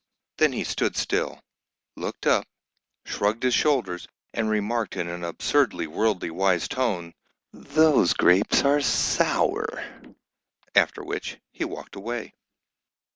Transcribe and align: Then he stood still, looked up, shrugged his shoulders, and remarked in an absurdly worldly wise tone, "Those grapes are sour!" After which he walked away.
Then 0.39 0.51
he 0.53 0.63
stood 0.63 0.95
still, 0.97 1.43
looked 1.95 2.25
up, 2.25 2.47
shrugged 3.05 3.43
his 3.43 3.53
shoulders, 3.53 4.07
and 4.33 4.49
remarked 4.49 4.97
in 4.97 5.07
an 5.07 5.23
absurdly 5.23 5.85
worldly 5.85 6.31
wise 6.31 6.67
tone, 6.67 7.13
"Those 7.53 8.13
grapes 8.15 8.63
are 8.63 8.81
sour!" 8.81 9.67
After 10.73 11.03
which 11.03 11.37
he 11.51 11.65
walked 11.65 11.95
away. 11.95 12.33